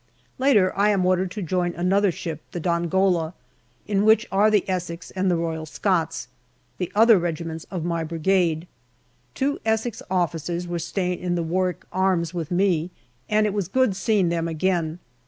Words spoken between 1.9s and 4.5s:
ship, the Dongola, in which are